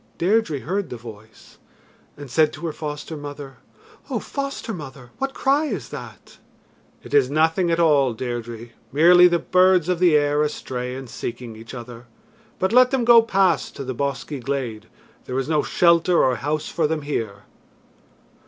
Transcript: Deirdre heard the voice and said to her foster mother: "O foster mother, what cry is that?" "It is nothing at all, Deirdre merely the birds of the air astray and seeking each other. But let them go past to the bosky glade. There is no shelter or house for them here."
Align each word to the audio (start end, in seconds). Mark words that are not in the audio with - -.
Deirdre 0.17 0.61
heard 0.61 0.89
the 0.89 0.97
voice 0.97 1.59
and 2.17 2.31
said 2.31 2.51
to 2.51 2.65
her 2.65 2.73
foster 2.73 3.15
mother: 3.15 3.57
"O 4.09 4.17
foster 4.17 4.73
mother, 4.73 5.11
what 5.19 5.35
cry 5.35 5.65
is 5.65 5.89
that?" 5.89 6.39
"It 7.03 7.13
is 7.13 7.29
nothing 7.29 7.69
at 7.69 7.79
all, 7.79 8.15
Deirdre 8.15 8.69
merely 8.91 9.27
the 9.27 9.37
birds 9.37 9.87
of 9.89 9.99
the 9.99 10.15
air 10.15 10.41
astray 10.41 10.95
and 10.95 11.07
seeking 11.07 11.55
each 11.55 11.75
other. 11.75 12.07
But 12.57 12.73
let 12.73 12.89
them 12.89 13.05
go 13.05 13.21
past 13.21 13.75
to 13.75 13.83
the 13.83 13.93
bosky 13.93 14.39
glade. 14.39 14.87
There 15.25 15.37
is 15.37 15.47
no 15.47 15.61
shelter 15.61 16.23
or 16.23 16.37
house 16.37 16.67
for 16.67 16.87
them 16.87 17.03
here." 17.03 17.43